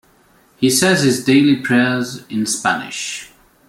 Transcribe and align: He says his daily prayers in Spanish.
He 0.57 0.71
says 0.71 1.03
his 1.03 1.23
daily 1.23 1.57
prayers 1.57 2.25
in 2.27 2.47
Spanish. 2.47 3.29